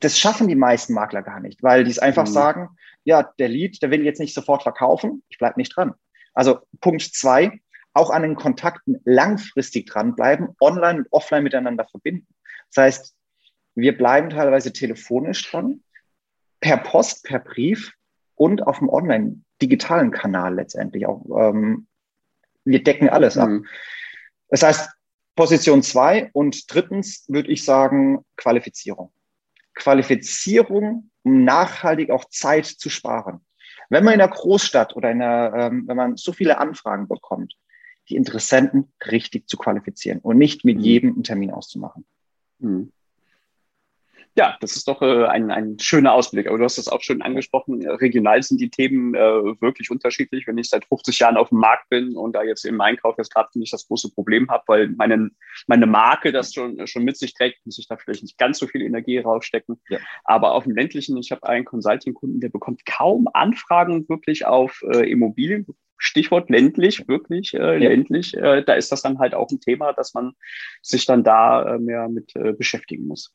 Das 0.00 0.18
schaffen 0.18 0.48
die 0.48 0.56
meisten 0.56 0.92
Makler 0.92 1.22
gar 1.22 1.38
nicht, 1.38 1.62
weil 1.62 1.84
die 1.84 1.90
es 1.92 2.00
einfach 2.00 2.26
mhm. 2.26 2.32
sagen, 2.32 2.68
ja, 3.04 3.22
der 3.38 3.48
Lead, 3.48 3.80
der 3.80 3.92
will 3.92 4.02
jetzt 4.02 4.18
nicht 4.18 4.34
sofort 4.34 4.64
verkaufen, 4.64 5.22
ich 5.28 5.38
bleibe 5.38 5.60
nicht 5.60 5.76
dran. 5.76 5.94
Also 6.34 6.58
Punkt 6.80 7.02
zwei, 7.02 7.60
auch 7.94 8.10
an 8.10 8.22
den 8.22 8.36
Kontakten 8.36 9.00
langfristig 9.04 9.86
dranbleiben, 9.86 10.56
online 10.60 11.00
und 11.00 11.08
offline 11.10 11.44
miteinander 11.44 11.86
verbinden. 11.86 12.26
Das 12.74 12.84
heißt, 12.84 13.14
wir 13.74 13.96
bleiben 13.96 14.30
teilweise 14.30 14.72
telefonisch 14.72 15.50
dran, 15.50 15.82
per 16.60 16.78
Post, 16.78 17.24
per 17.24 17.38
Brief 17.38 17.92
und 18.34 18.66
auf 18.66 18.78
dem 18.78 18.88
online-digitalen 18.88 20.10
Kanal 20.10 20.54
letztendlich 20.54 21.06
auch. 21.06 21.24
Ähm, 21.38 21.86
wir 22.64 22.82
decken 22.82 23.08
alles 23.08 23.36
mhm. 23.36 23.42
ab. 23.42 23.50
Das 24.48 24.62
heißt, 24.62 24.90
Position 25.34 25.82
zwei 25.82 26.30
und 26.32 26.72
drittens 26.72 27.24
würde 27.28 27.50
ich 27.50 27.64
sagen 27.64 28.24
Qualifizierung. 28.36 29.12
Qualifizierung 29.74 31.10
um 31.22 31.44
nachhaltig 31.44 32.10
auch 32.10 32.24
Zeit 32.26 32.66
zu 32.66 32.90
sparen. 32.90 33.40
Wenn 33.88 34.04
man 34.04 34.14
in 34.14 34.20
einer 34.20 34.32
Großstadt 34.32 34.96
oder 34.96 35.10
in 35.10 35.22
einer, 35.22 35.54
ähm, 35.54 35.84
wenn 35.86 35.96
man 35.96 36.16
so 36.16 36.32
viele 36.32 36.58
Anfragen 36.58 37.08
bekommt, 37.08 37.54
die 38.08 38.16
Interessenten 38.16 38.92
richtig 39.06 39.48
zu 39.48 39.56
qualifizieren 39.56 40.18
und 40.20 40.38
nicht 40.38 40.64
mit 40.64 40.78
mhm. 40.78 40.82
jedem 40.82 41.12
einen 41.14 41.24
Termin 41.24 41.50
auszumachen. 41.50 42.04
Mhm. 42.58 42.92
Ja, 44.34 44.56
das 44.60 44.76
ist 44.76 44.88
doch 44.88 45.02
äh, 45.02 45.26
ein, 45.26 45.50
ein 45.50 45.78
schöner 45.78 46.14
Ausblick. 46.14 46.46
Aber 46.46 46.56
du 46.56 46.64
hast 46.64 46.78
das 46.78 46.88
auch 46.88 47.02
schon 47.02 47.20
angesprochen. 47.20 47.86
Regional 47.86 48.42
sind 48.42 48.62
die 48.62 48.70
Themen 48.70 49.14
äh, 49.14 49.20
wirklich 49.60 49.90
unterschiedlich. 49.90 50.46
Wenn 50.46 50.56
ich 50.56 50.70
seit 50.70 50.86
50 50.86 51.18
Jahren 51.18 51.36
auf 51.36 51.50
dem 51.50 51.58
Markt 51.58 51.90
bin 51.90 52.16
und 52.16 52.32
da 52.32 52.42
jetzt 52.42 52.64
im 52.64 52.80
Einkauf 52.80 53.18
jetzt 53.18 53.34
gerade 53.34 53.58
nicht 53.58 53.74
das 53.74 53.86
große 53.86 54.10
Problem 54.14 54.48
habe, 54.48 54.64
weil 54.68 54.88
meine, 54.88 55.30
meine 55.66 55.86
Marke 55.86 56.32
das 56.32 56.54
schon, 56.54 56.86
schon 56.86 57.04
mit 57.04 57.18
sich 57.18 57.34
trägt, 57.34 57.66
muss 57.66 57.78
ich 57.78 57.88
da 57.88 57.98
vielleicht 57.98 58.22
nicht 58.22 58.38
ganz 58.38 58.58
so 58.58 58.66
viel 58.66 58.80
Energie 58.80 59.18
rausstecken. 59.18 59.78
Ja. 59.90 59.98
Aber 60.24 60.52
auf 60.52 60.64
dem 60.64 60.74
ländlichen, 60.74 61.18
ich 61.18 61.30
habe 61.30 61.46
einen 61.46 61.66
Consulting-Kunden, 61.66 62.40
der 62.40 62.48
bekommt 62.48 62.86
kaum 62.86 63.28
Anfragen 63.34 64.08
wirklich 64.08 64.46
auf 64.46 64.82
äh, 64.94 65.10
Immobilien. 65.10 65.66
Stichwort 66.02 66.50
ländlich, 66.50 67.06
wirklich 67.06 67.54
äh, 67.54 67.78
ja. 67.80 67.88
ländlich. 67.90 68.36
Äh, 68.36 68.64
da 68.64 68.74
ist 68.74 68.90
das 68.90 69.02
dann 69.02 69.20
halt 69.20 69.34
auch 69.34 69.48
ein 69.50 69.60
Thema, 69.60 69.92
dass 69.92 70.14
man 70.14 70.32
sich 70.82 71.06
dann 71.06 71.22
da 71.22 71.74
äh, 71.74 71.78
mehr 71.78 72.08
mit 72.08 72.34
äh, 72.34 72.52
beschäftigen 72.52 73.06
muss. 73.06 73.32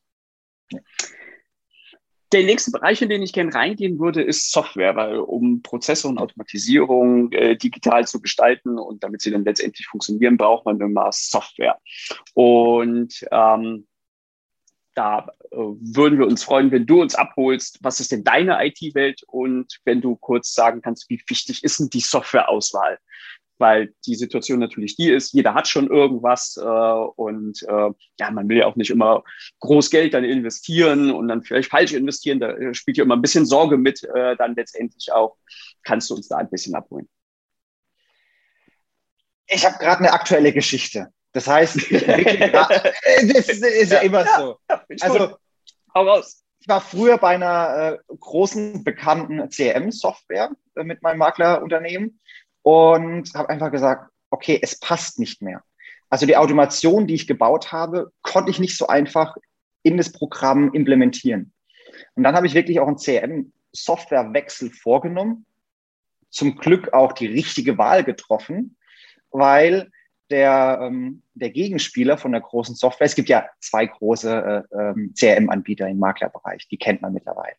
Der 2.34 2.44
nächste 2.44 2.72
Bereich, 2.72 3.02
in 3.02 3.08
den 3.08 3.22
ich 3.22 3.32
gerne 3.32 3.54
reingehen 3.54 4.00
würde, 4.00 4.22
ist 4.22 4.52
Software, 4.52 4.98
weil 4.98 5.18
um 5.18 5.62
Prozesse 5.62 6.10
und 6.10 6.18
Automatisierung 6.18 7.32
äh, 7.32 7.56
digital 7.56 8.06
zu 8.06 8.22
gestalten 8.22 8.78
und 8.78 9.02
damit 9.02 9.22
sie 9.22 9.32
dann 9.32 9.46
letztendlich 9.46 9.88
funktionieren, 9.88 10.36
braucht 10.36 10.66
man 10.66 10.82
immer 10.82 11.10
Software. 11.14 11.80
Und 12.34 13.26
ähm, 13.32 13.88
da 14.98 15.28
äh, 15.52 15.58
würden 15.58 16.18
wir 16.18 16.26
uns 16.26 16.44
freuen, 16.44 16.72
wenn 16.72 16.86
du 16.86 17.02
uns 17.02 17.16
abholst. 17.16 17.78
Was 17.82 18.00
ist 18.00 18.12
denn 18.12 18.24
deine 18.24 18.58
IT-Welt? 18.66 19.22
Und 19.28 19.80
wenn 19.86 20.02
du 20.02 20.16
kurz 20.16 20.54
sagen 20.54 20.82
kannst, 20.82 21.10
wie 21.10 21.22
wichtig 21.28 21.64
ist 21.64 21.80
denn 21.80 21.90
die 21.90 22.00
Softwareauswahl? 22.00 22.98
weil 23.60 23.94
die 24.06 24.16
Situation 24.16 24.60
natürlich 24.60 24.96
die 24.96 25.10
ist, 25.10 25.34
jeder 25.34 25.54
hat 25.54 25.68
schon 25.68 25.88
irgendwas 25.88 26.58
äh, 26.58 26.62
und 26.62 27.62
äh, 27.64 27.90
ja, 28.20 28.32
man 28.32 28.48
will 28.50 28.58
ja 28.58 28.68
auch 28.68 28.76
nicht 28.76 28.92
immer 28.92 29.24
groß 29.60 29.90
Geld 29.90 30.14
dann 30.14 30.24
investieren 30.24 31.12
und 31.12 31.28
dann 31.28 31.44
vielleicht 31.44 31.70
falsch 31.70 31.94
investieren, 31.94 32.40
da 32.40 32.52
äh, 32.52 32.74
spielt 32.74 32.98
ja 32.98 33.04
immer 33.04 33.16
ein 33.16 33.22
bisschen 33.22 33.46
Sorge 33.46 33.78
mit, 33.78 34.04
äh, 34.04 34.36
dann 34.36 34.56
letztendlich 34.56 35.12
auch. 35.12 35.38
Kannst 35.84 36.10
du 36.10 36.16
uns 36.16 36.28
da 36.28 36.38
ein 36.38 36.50
bisschen 36.50 36.76
abholen? 36.76 37.10
Ich 39.48 39.66
habe 39.66 39.78
gerade 39.80 40.00
eine 40.00 40.12
aktuelle 40.12 40.52
Geschichte. 40.52 41.12
Das 41.34 41.48
heißt, 41.48 41.76
das 41.92 43.50
ist 43.50 43.92
ja, 43.92 44.00
immer 44.00 44.26
ja, 44.26 44.40
so. 44.40 44.58
Ja, 44.70 44.84
also, 45.02 45.38
hau 45.94 46.04
raus. 46.04 46.44
Ich 46.60 46.68
war 46.68 46.82
früher 46.82 47.18
bei 47.18 47.36
einer 47.36 48.00
äh, 48.10 48.16
großen 48.20 48.84
bekannten 48.84 49.50
CRM-Software 49.50 50.52
äh, 50.76 50.84
mit 50.84 51.02
meinem 51.02 51.20
Maklerunternehmen 51.20 52.20
und 52.64 53.34
habe 53.36 53.50
einfach 53.50 53.72
gesagt, 53.72 54.12
okay, 54.30 54.60
es 54.62 54.80
passt 54.80 55.20
nicht 55.20 55.42
mehr. 55.42 55.64
Also 56.10 56.26
die 56.26 56.38
Automation, 56.38 57.08
die 57.08 57.16
ich 57.16 57.28
gebaut 57.28 57.72
habe, 57.72 58.12
konnte 58.22 58.52
ich 58.52 58.60
nicht 58.60 58.78
so 58.78 58.88
einfach 58.88 59.38
in 59.84 59.98
das 59.98 60.12
Programm 60.12 60.74
implementieren. 60.74 61.54
Und 62.16 62.24
dann 62.24 62.36
habe 62.36 62.48
ich 62.48 62.54
wirklich 62.54 62.80
auch 62.80 62.88
einen 62.88 62.98
CRM-Softwarewechsel 62.98 64.72
vorgenommen. 64.72 65.46
Zum 66.30 66.58
Glück 66.58 66.94
auch 66.94 67.14
die 67.14 67.28
richtige 67.28 67.78
Wahl 67.78 68.04
getroffen, 68.04 68.78
weil 69.32 69.90
der, 70.30 70.80
ähm, 70.82 71.24
der 71.34 71.50
Gegenspieler 71.50 72.18
von 72.18 72.32
der 72.32 72.42
großen 72.42 72.76
Software, 72.76 73.06
es 73.06 73.16
gibt 73.16 73.30
ja 73.30 73.48
zwei 73.60 73.86
große 73.86 74.66
äh, 74.72 74.78
ähm, 74.78 75.14
CRM-Anbieter 75.18 75.88
im 75.88 76.00
Maklerbereich, 76.00 76.68
die 76.68 76.78
kennt 76.78 77.02
man 77.02 77.14
mittlerweile. 77.14 77.56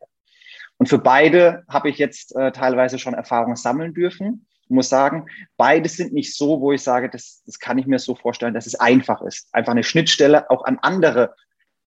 Und 0.77 0.89
für 0.89 0.99
beide 0.99 1.65
habe 1.69 1.89
ich 1.89 1.99
jetzt 1.99 2.37
äh, 2.37 2.53
teilweise 2.53 2.99
schon 2.99 3.15
Erfahrungen 3.15 3.57
sammeln 3.57 3.95
dürfen 3.95 4.47
muss 4.69 4.89
sagen, 4.89 5.27
beides 5.57 5.97
sind 5.97 6.13
nicht 6.13 6.37
so, 6.37 6.61
wo 6.61 6.73
ich 6.73 6.83
sage, 6.83 7.09
das, 7.09 7.43
das 7.47 7.59
kann 7.59 7.79
ich 7.79 7.87
mir 7.87 7.99
so 7.99 8.15
vorstellen, 8.15 8.55
dass 8.55 8.67
es 8.67 8.75
einfach 8.75 9.23
ist, 9.23 9.49
einfach 9.53 9.73
eine 9.73 9.85
Schnittstelle 9.85 10.51
auch 10.51 10.65
an 10.65 10.79
andere 10.83 11.35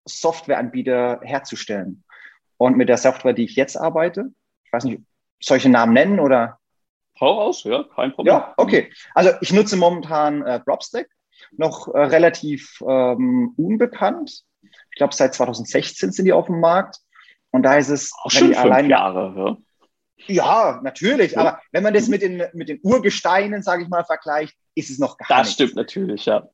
Softwareanbieter 0.04 1.20
herzustellen. 1.22 2.04
Und 2.56 2.76
mit 2.76 2.88
der 2.88 2.98
Software, 2.98 3.32
die 3.32 3.44
ich 3.44 3.56
jetzt 3.56 3.76
arbeite, 3.76 4.32
ich 4.64 4.72
weiß 4.72 4.84
nicht, 4.84 5.02
solche 5.40 5.68
Namen 5.68 5.92
nennen 5.92 6.20
oder? 6.20 6.58
Hau 7.20 7.40
raus, 7.40 7.64
ja, 7.64 7.84
kein 7.94 8.12
Problem. 8.12 8.34
Ja, 8.34 8.54
okay. 8.56 8.92
Also 9.14 9.30
ich 9.40 9.52
nutze 9.52 9.76
momentan 9.76 10.42
äh, 10.42 10.60
Dropstack, 10.60 11.08
noch 11.52 11.88
äh, 11.88 11.98
relativ 11.98 12.82
ähm, 12.86 13.54
unbekannt. 13.56 14.42
Ich 14.62 14.96
glaube, 14.96 15.14
seit 15.14 15.34
2016 15.34 16.12
sind 16.12 16.24
die 16.24 16.32
auf 16.32 16.46
dem 16.46 16.60
Markt. 16.60 16.98
Und 17.50 17.62
da 17.64 17.76
ist 17.76 17.88
es, 17.88 18.12
Auch 18.22 18.30
schon 18.30 18.48
fünf 18.48 18.58
allein, 18.58 18.88
Jahre, 18.88 19.34
ja. 19.36 19.56
Ja, 20.26 20.80
natürlich. 20.82 21.32
Ja. 21.32 21.40
Aber 21.40 21.60
wenn 21.72 21.82
man 21.82 21.94
das 21.94 22.08
mit 22.08 22.22
den, 22.22 22.42
mit 22.54 22.68
den 22.68 22.80
Urgesteinen, 22.82 23.62
sage 23.62 23.82
ich 23.82 23.88
mal, 23.88 24.04
vergleicht, 24.04 24.56
ist 24.74 24.90
es 24.90 24.98
noch 24.98 25.18
gar 25.18 25.26
das 25.28 25.38
nicht. 25.38 25.48
Das 25.48 25.54
stimmt 25.54 25.76
natürlich, 25.76 26.26
ja. 26.26 26.48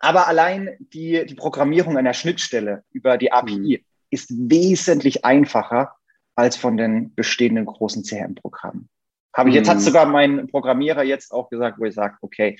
Aber 0.00 0.28
allein 0.28 0.76
die, 0.78 1.24
die 1.24 1.34
Programmierung 1.34 1.96
einer 1.96 2.12
Schnittstelle 2.12 2.84
über 2.90 3.16
die 3.16 3.32
API 3.32 3.78
mhm. 3.80 3.84
ist 4.10 4.30
wesentlich 4.30 5.24
einfacher 5.24 5.96
als 6.34 6.56
von 6.56 6.76
den 6.76 7.14
bestehenden 7.14 7.64
großen 7.64 8.02
CRM-Programmen. 8.02 8.88
Habe 9.34 9.48
ich 9.48 9.54
jetzt, 9.54 9.68
hat 9.68 9.78
mhm. 9.78 9.82
sogar 9.82 10.06
mein 10.06 10.46
Programmierer 10.48 11.02
jetzt 11.02 11.32
auch 11.32 11.50
gesagt, 11.50 11.78
wo 11.78 11.84
ich 11.84 11.94
sage, 11.94 12.16
okay, 12.20 12.58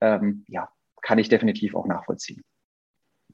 ähm, 0.00 0.44
ja, 0.48 0.68
kann 1.02 1.18
ich 1.18 1.28
definitiv 1.28 1.74
auch 1.74 1.86
nachvollziehen. 1.86 2.42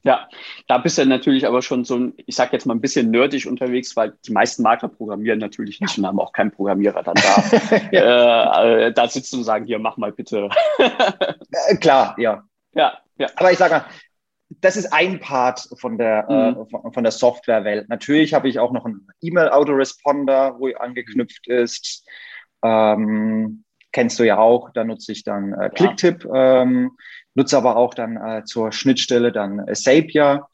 Ja, 0.04 0.28
da 0.68 0.78
bist 0.78 0.96
du 0.96 1.04
natürlich 1.04 1.46
aber 1.46 1.60
schon 1.60 1.84
so 1.84 1.96
ein, 1.96 2.14
ich 2.16 2.36
sag 2.36 2.52
jetzt 2.52 2.66
mal 2.66 2.74
ein 2.74 2.80
bisschen 2.80 3.10
nerdig 3.10 3.46
unterwegs, 3.46 3.96
weil 3.96 4.16
die 4.26 4.32
meisten 4.32 4.62
Makler 4.62 4.88
programmieren 4.88 5.38
natürlich 5.38 5.80
nicht 5.80 5.98
und 5.98 6.06
haben 6.06 6.20
auch 6.20 6.32
keinen 6.32 6.52
Programmierer 6.52 7.02
dann 7.02 7.14
da. 7.14 7.44
äh, 7.92 8.86
äh, 8.86 8.92
da 8.92 9.08
sitzen 9.08 9.38
und 9.38 9.44
sagen, 9.44 9.66
hier, 9.66 9.78
mach 9.78 9.96
mal 9.96 10.12
bitte. 10.12 10.48
äh, 10.78 11.76
klar, 11.76 12.14
ja. 12.18 12.44
Ja, 12.72 12.98
ja. 13.18 13.28
Aber 13.36 13.50
ich 13.50 13.58
sag 13.58 13.70
mal, 13.70 13.84
das 14.48 14.76
ist 14.76 14.92
ein 14.92 15.20
Part 15.20 15.68
von 15.78 15.98
der, 15.98 16.26
äh, 16.28 16.50
mhm. 16.52 16.62
äh, 16.62 16.70
von, 16.70 16.92
von, 16.92 17.02
der 17.02 17.12
Softwarewelt. 17.12 17.88
Natürlich 17.88 18.34
habe 18.34 18.48
ich 18.48 18.58
auch 18.58 18.72
noch 18.72 18.84
einen 18.84 19.06
E-Mail-Autoresponder, 19.20 20.56
wo 20.58 20.68
angeknüpft 20.68 21.48
ist. 21.48 22.06
Ähm, 22.62 23.64
kennst 23.92 24.18
du 24.18 24.24
ja 24.24 24.38
auch, 24.38 24.70
da 24.70 24.84
nutze 24.84 25.12
ich 25.12 25.24
dann 25.24 25.52
äh, 25.54 25.70
Clicktip. 25.70 26.26
Ähm, 26.32 26.92
nutze 27.34 27.56
aber 27.56 27.76
auch 27.76 27.94
dann 27.94 28.16
äh, 28.16 28.44
zur 28.44 28.72
Schnittstelle 28.72 29.32
dann 29.32 29.66
äh, 29.66 29.74
Zapier. 29.74 30.46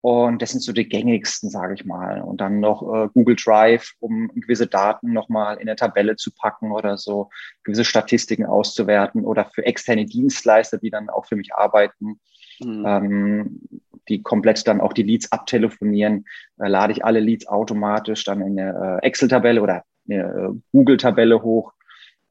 Und 0.00 0.42
das 0.42 0.50
sind 0.50 0.60
so 0.60 0.72
die 0.72 0.86
gängigsten, 0.86 1.48
sage 1.48 1.72
ich 1.72 1.86
mal. 1.86 2.20
Und 2.20 2.42
dann 2.42 2.60
noch 2.60 2.82
äh, 2.82 3.08
Google 3.14 3.36
Drive, 3.42 3.94
um 4.00 4.28
gewisse 4.34 4.66
Daten 4.66 5.14
nochmal 5.14 5.56
in 5.56 5.66
der 5.66 5.76
Tabelle 5.76 6.16
zu 6.16 6.30
packen 6.30 6.72
oder 6.72 6.98
so, 6.98 7.30
gewisse 7.62 7.86
Statistiken 7.86 8.44
auszuwerten 8.44 9.24
oder 9.24 9.46
für 9.46 9.64
externe 9.64 10.04
Dienstleister, 10.04 10.76
die 10.76 10.90
dann 10.90 11.08
auch 11.08 11.24
für 11.24 11.36
mich 11.36 11.54
arbeiten, 11.54 12.20
mhm. 12.60 12.84
ähm, 12.86 13.60
die 14.08 14.22
komplett 14.22 14.68
dann 14.68 14.82
auch 14.82 14.92
die 14.92 15.04
Leads 15.04 15.32
abtelefonieren, 15.32 16.26
äh, 16.58 16.68
lade 16.68 16.92
ich 16.92 17.02
alle 17.02 17.20
Leads 17.20 17.46
automatisch 17.46 18.24
dann 18.24 18.42
in 18.42 18.60
eine 18.60 19.00
äh, 19.02 19.06
Excel-Tabelle 19.06 19.62
oder 19.62 19.84
eine 20.08 20.22
äh, 20.22 20.60
Google-Tabelle 20.72 21.42
hoch. 21.42 21.72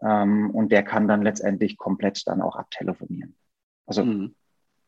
Ähm, 0.02 0.52
und 0.52 0.72
der 0.72 0.84
kann 0.84 1.08
dann 1.08 1.22
letztendlich 1.22 1.78
komplett 1.78 2.28
dann 2.28 2.42
auch 2.42 2.56
abtelefonieren. 2.56 3.36
Also 3.86 4.04
mhm. 4.06 4.36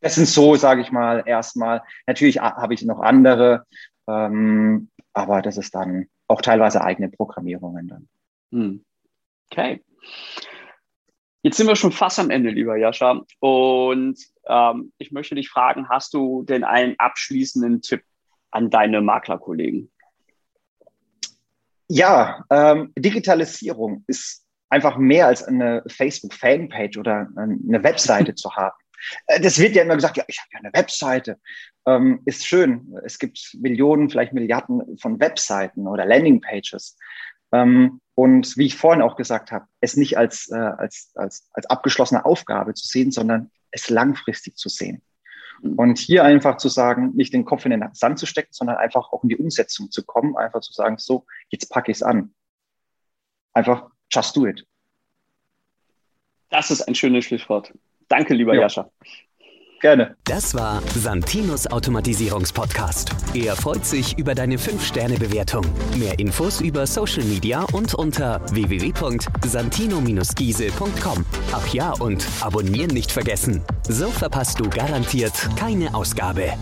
das 0.01 0.15
sind 0.15 0.27
so, 0.27 0.55
sage 0.55 0.81
ich 0.81 0.91
mal, 0.91 1.23
erstmal. 1.25 1.81
Natürlich 2.07 2.39
habe 2.39 2.73
ich 2.73 2.83
noch 2.83 2.99
andere, 2.99 3.65
ähm, 4.07 4.89
aber 5.13 5.41
das 5.41 5.57
ist 5.57 5.73
dann 5.73 6.07
auch 6.27 6.41
teilweise 6.41 6.83
eigene 6.83 7.09
Programmierungen 7.09 7.87
dann. 7.87 8.09
Mhm. 8.51 8.85
Okay. 9.51 9.83
Jetzt 11.43 11.57
sind 11.57 11.67
wir 11.67 11.75
schon 11.75 11.91
fast 11.91 12.19
am 12.19 12.31
Ende, 12.31 12.49
lieber 12.49 12.75
Jascha. 12.75 13.21
Und 13.39 14.17
ähm, 14.47 14.91
ich 14.97 15.11
möchte 15.11 15.35
dich 15.35 15.49
fragen, 15.49 15.87
hast 15.89 16.13
du 16.15 16.43
denn 16.43 16.63
einen 16.63 16.95
abschließenden 16.97 17.81
Tipp 17.81 18.01
an 18.49 18.71
deine 18.71 19.01
Maklerkollegen? 19.01 19.91
Ja, 21.87 22.43
ähm, 22.49 22.93
Digitalisierung 22.97 24.03
ist 24.07 24.43
einfach 24.69 24.97
mehr 24.97 25.27
als 25.27 25.43
eine 25.43 25.83
Facebook-Fanpage 25.87 26.97
oder 26.97 27.29
eine 27.35 27.83
Webseite 27.83 28.35
zu 28.35 28.51
haben. 28.55 28.75
Äh, 29.27 29.41
das 29.41 29.59
wird 29.59 29.75
ja 29.75 29.83
immer 29.83 29.95
gesagt, 29.95 30.17
ja, 30.17 30.23
ich 30.27 30.39
habe 30.39 30.49
ja 30.53 30.59
eine 30.59 30.73
Webseite. 30.73 31.39
Ähm, 31.85 32.21
ist 32.25 32.47
schön. 32.47 32.97
Es 33.03 33.19
gibt 33.19 33.55
Millionen, 33.59 34.09
vielleicht 34.09 34.33
Milliarden 34.33 34.97
von 34.97 35.19
Webseiten 35.19 35.87
oder 35.87 36.05
Landingpages. 36.05 36.97
Ähm, 37.51 38.01
und 38.15 38.57
wie 38.57 38.65
ich 38.65 38.75
vorhin 38.75 39.01
auch 39.01 39.15
gesagt 39.15 39.51
habe, 39.51 39.65
es 39.81 39.97
nicht 39.97 40.17
als, 40.17 40.49
äh, 40.49 40.55
als, 40.55 41.11
als, 41.15 41.49
als 41.53 41.65
abgeschlossene 41.67 42.25
Aufgabe 42.25 42.73
zu 42.73 42.87
sehen, 42.87 43.11
sondern 43.11 43.51
es 43.71 43.89
langfristig 43.89 44.55
zu 44.55 44.69
sehen. 44.69 45.01
Und 45.61 45.97
hier 45.97 46.23
einfach 46.23 46.57
zu 46.57 46.69
sagen, 46.69 47.11
nicht 47.15 47.33
den 47.33 47.45
Kopf 47.45 47.65
in 47.65 47.71
den 47.71 47.87
Sand 47.93 48.19
zu 48.19 48.25
stecken, 48.25 48.51
sondern 48.51 48.77
einfach 48.77 49.11
auch 49.11 49.23
in 49.23 49.29
die 49.29 49.37
Umsetzung 49.37 49.91
zu 49.91 50.03
kommen, 50.05 50.35
einfach 50.35 50.61
zu 50.61 50.73
sagen, 50.73 50.97
so, 50.97 51.25
jetzt 51.49 51.69
packe 51.69 51.91
ich 51.91 51.97
es 51.97 52.03
an. 52.03 52.33
Einfach, 53.53 53.89
just 54.11 54.35
do 54.35 54.45
it. 54.45 54.65
Das 56.49 56.71
ist 56.71 56.81
ein 56.81 56.95
schönes 56.95 57.25
Schlusswort. 57.25 57.73
Danke, 58.07 58.33
lieber 58.33 58.53
ja. 58.53 58.61
Jascha. 58.61 58.89
Gerne. 59.81 60.15
Das 60.23 60.55
war 60.55 60.81
Santinos 60.95 61.67
Automatisierungspodcast. 61.67 63.11
Er 63.33 63.55
freut 63.55 63.85
sich 63.85 64.17
über 64.17 64.33
deine 64.35 64.57
5-Sterne-Bewertung. 64.57 65.65
Mehr 65.97 66.19
Infos 66.19 66.61
über 66.61 66.87
Social 66.87 67.23
Media 67.23 67.63
und 67.73 67.93
unter 67.93 68.39
www.santino-giese.com. 68.51 71.25
Ach 71.51 71.67
ja, 71.73 71.91
und 71.93 72.25
abonnieren 72.41 72.91
nicht 72.91 73.11
vergessen. 73.11 73.61
So 73.87 74.09
verpasst 74.09 74.59
du 74.59 74.69
garantiert 74.69 75.33
keine 75.57 75.93
Ausgabe. 75.93 76.53